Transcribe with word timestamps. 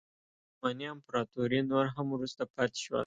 عثماني 0.49 0.85
امپراتوري 0.95 1.59
نور 1.71 1.85
هم 1.95 2.05
وروسته 2.11 2.43
پاتې 2.55 2.77
شول. 2.85 2.99